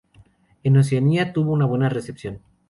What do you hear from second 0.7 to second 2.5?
Oceanía, tuvo una buena recepción.